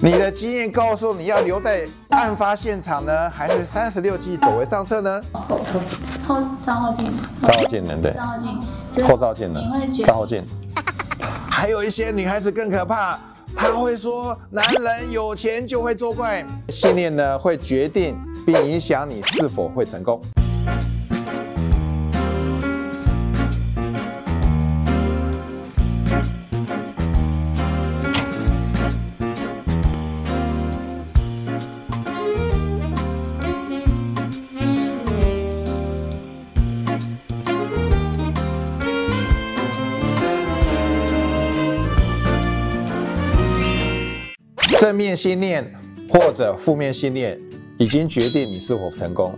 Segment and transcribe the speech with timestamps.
[0.00, 5.20] 你的经验告诉你要留在案发现场呢，还是三十六计走为上策呢？
[5.32, 5.58] 后
[6.24, 8.34] 后张后镜，张后镜能对，张后
[8.94, 10.44] 镜，后照镜能，你会觉张后镜。
[11.50, 13.18] 还有一些女孩子更可怕，
[13.56, 20.22] 她会说男人有钱就会作怪，信念呢会决定并影响你是否会成功。
[44.88, 45.70] 正面信念
[46.08, 47.38] 或者负面信念
[47.76, 49.34] 已经决定你是否成功。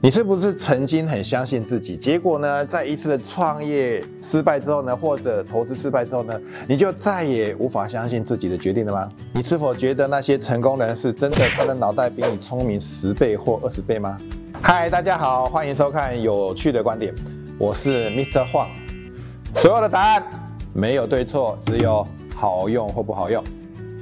[0.00, 1.96] 你是不是曾经很相信自己？
[1.96, 6.36] 结果呢，在一次的创业失败之后呢，或者投资失败之后呢，
[6.66, 9.08] 你就再也无法相信自己的决定了吗？
[9.32, 14.18] 你是否觉得那些成功人士真的他的脑袋比你聪明十倍或二十倍吗？
[14.60, 17.14] 嗨，大家好，欢迎收看有趣的观点，
[17.56, 18.44] 我是 Mr.
[18.50, 18.66] Huang。
[19.58, 20.24] 所有的答案
[20.72, 23.40] 没有对错，只有好用或不好用。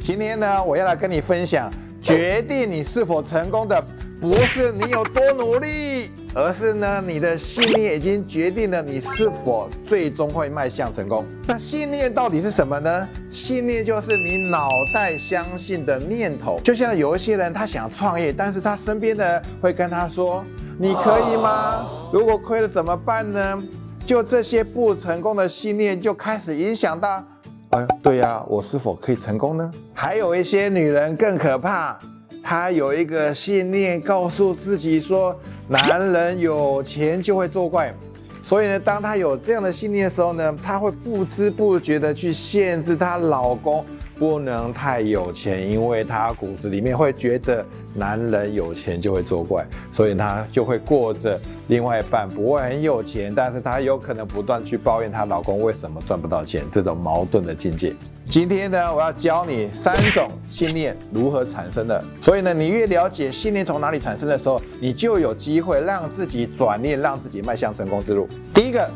[0.03, 1.70] 今天呢，我要来跟你分享，
[2.03, 3.84] 决定你是否成功的，
[4.19, 11.25] 不是你有多努力，而是呢，你的信念已经决定了你是否最终会迈向成功。
[11.47, 13.07] 那信念到底是什么呢？
[13.31, 16.59] 信念就是你脑袋相信的念头。
[16.64, 20.42] 就像有一些人，他想创业，但是他身边的人会跟他说
[20.81, 21.87] ：“你可以吗？
[22.11, 23.62] 如果亏了怎么办呢？”
[24.07, 27.23] 就这些不成功的信念，就开始影响到。
[27.71, 29.71] 哎，对呀，我是否可以成功呢？
[29.95, 31.97] 还有一些女人更可怕，
[32.43, 37.95] 她有一个信念，告诉自己说，男人有钱就会作怪。
[38.43, 43.87] 所以呢，当她有这样的信念的时候呢，她会不知不觉的去限制她老公。
[44.21, 57.95] 不能太有钱，因为他骨子里面会觉得男人有钱就会作怪，所以他就会过着另外一半不会很有钱，但是他有可能不断去抱怨她老公为什么赚不到钱这种矛盾的境界。
[58.29, 62.05] 今天呢，我要教你三种信念如何产生的。
[62.20, 68.29] 所以呢，你越了解信念从哪里产生的时候，你就有机会让自己转念，让自己迈向成功之路。
[68.53, 68.86] 第一个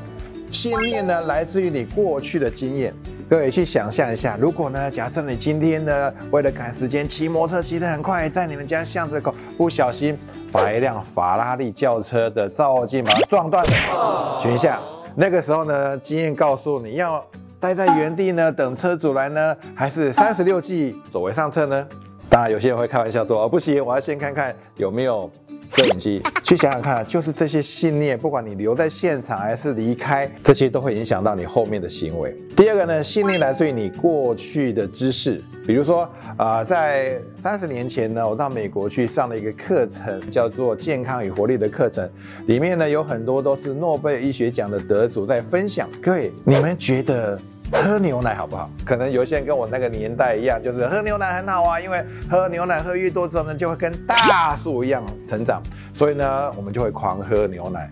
[0.51, 2.93] 信念呢，来自于你过去的经验。
[3.29, 10.17] 各位去想象一下，如果呢，假设你今天呢，为了赶时间骑摩托车骑得很快，在你们家巷子口不小心
[10.53, 14.79] 把一辆法拉利轿车的照后镜把它撞断了，请问一下，
[15.17, 17.25] 那个时候呢，经验告诉你要
[17.59, 21.87] 待在原地呢，等车主来呢，还是 三十六计走为上策呢？
[22.29, 25.31] 当然，有些人会开玩笑说，哦，不行，我要先看看有没有。
[25.75, 32.35] 摄影机，去想想看，就是这些信念，不管你留在现场还是离开，这些都会影响到你后面的行为。
[32.57, 42.09] 第二个呢，信念来自于你过去的知识，比如说啊，在三十年前呢，我到美国去上了一个课程，叫做健康与活力的课程，
[42.47, 45.89] 里面呢有很多都是诺贝尔医学奖的得主在分享。
[46.01, 47.37] 各位，你们觉得？
[47.73, 48.71] 喝牛奶好不好？
[48.85, 55.63] 可能有些人跟我那个年代一样，就是喝牛奶很好啊，因为喝牛奶喝越多之后呢，就会跟大树一样成长，
[55.95, 57.91] 所以呢，我们就会狂喝牛奶。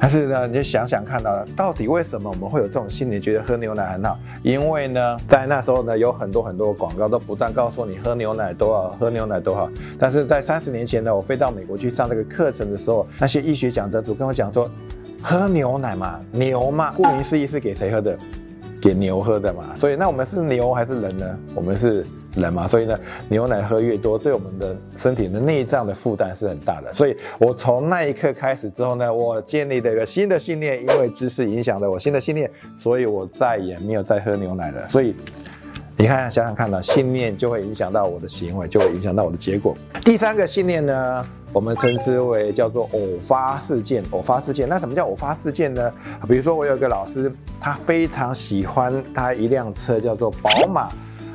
[0.00, 4.16] 但是呢，你就想想看到，到底为什么我们会有这种心理，觉得喝牛奶很好？
[4.44, 9.68] 因为呢，在那时候呢，有很多很多广告都不断告诉你喝牛奶多好，喝牛奶多好。
[9.98, 14.70] 但是在三十年前呢，我飞到美国去上这个课程的时候，那些医学讲得主跟我讲说，
[15.20, 18.16] 喝牛奶嘛，牛嘛，顾名思义是给谁喝的？
[18.80, 21.38] 给牛喝的嘛，所以那我们是牛还是人呢？
[21.54, 22.06] 我们是
[22.36, 26.92] 人嘛，所以呢，牛奶喝越多，对我们的身体的内脏的负担是很大的。
[26.94, 34.88] 所以我从那一刻开始之后呢，我建立了一个新的信念，因为知识影响了我新的信念，所以我再也没有再喝牛奶了。
[34.88, 35.14] 所以
[35.96, 39.76] 你看，想想看呢，信念就会影响到我的行为，就会影响到我的结果。
[40.04, 41.26] 第三个信念呢？
[41.52, 44.68] 我们称之为叫做偶发事件，偶发事件。
[44.68, 45.90] 那什么叫偶发事件呢？
[46.28, 50.82] 比如说，我有一个老师，他非常喜欢他一辆车，叫做宝马，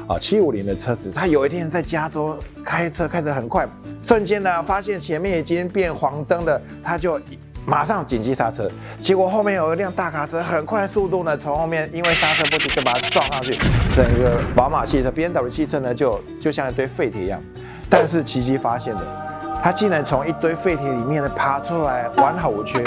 [0.08, 1.12] 啊，七五零的车子。
[1.12, 3.68] 他有一天在加州开车开得很快，
[4.08, 7.20] 瞬间呢发现前面已经变黄灯了，他就
[7.66, 8.70] 马上紧急刹车。
[9.02, 13.58] 结果后面有一辆大卡车，很快速度呢从后面因为刹车不及就把它撞上去，
[13.96, 17.42] 整个宝马汽车 B N W 汽车呢就就像一堆废铁一样。
[17.90, 19.33] 但是奇迹发现了。
[19.62, 22.84] 他竟然从一堆废铁里面呢爬出来，完好无缺。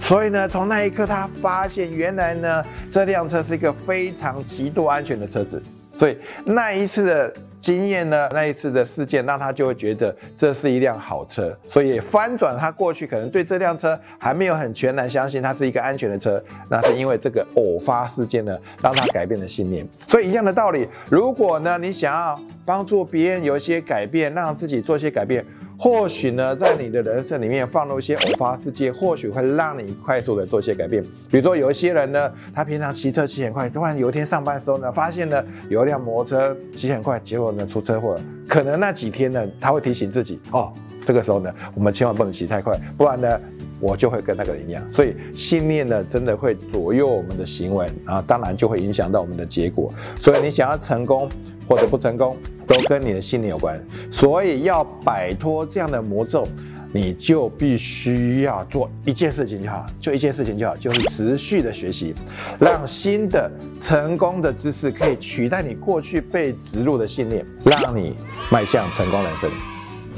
[0.00, 5.62] 所以呢，从那一刻他发现，原来呢这辆车是一个非常极度安全的车子。
[5.94, 11.54] 所以那一次的经验呢，那一次的事件，让他就会觉得这是一辆好车。
[11.68, 19.86] 所以翻转他过去可能对这辆车还没有很全然相信它是一个安全的车，那是因为这个偶发事件呢，让他改变了信念。
[20.08, 25.44] 所以一样的道理，如果呢你想要帮助别人有一些改变，让自己做一些改变。
[25.82, 31.02] 或许呢，在你的人生里面放入一些偶发事件，或许会让你快速的做一些改变。
[31.30, 38.20] 比如说，有一些人呢，他平常骑车骑很快，突然有一天上班的时候呢，发现呢有一辆摩托车骑很快，结果呢出车祸了。
[38.46, 40.70] 可能那几天呢，他会提醒自己，哦，
[41.06, 43.40] 这个时候呢，我们千万不能骑太快，不然呢，
[43.80, 44.82] 我就会跟那个人一样。
[44.92, 49.92] 所以信念呢，真的会左右我们的行为，啊当然就会影响到我们的结果。
[50.20, 51.28] 所以你想要成功
[51.68, 52.36] 或者不成功。
[52.70, 56.46] 都跟你的信念有关，所以要摆脱这样的魔咒，
[56.92, 62.14] 你就必须要做一件事情就好，就一件事情就好，就是持续的学习，
[62.60, 63.50] 让新的
[63.82, 68.14] 成功的知识可以取代你过去被植入的信念，让你
[68.52, 69.69] 迈向成功人生。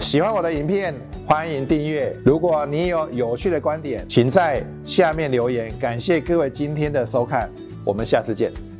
[0.02, 0.92] 喜欢我的影片，
[1.26, 2.14] 欢迎订阅。
[2.24, 5.72] 如果你有有趣的观点，请在下面留言。
[5.78, 7.48] 感谢各位今天的收看，
[7.84, 8.71] 我们下次见。